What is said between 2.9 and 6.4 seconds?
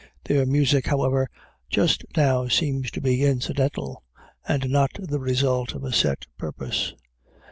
be incidental, and not the result of a set